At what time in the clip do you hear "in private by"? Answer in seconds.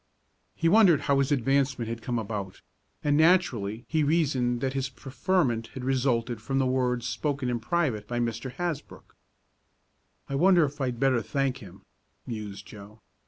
7.51-8.19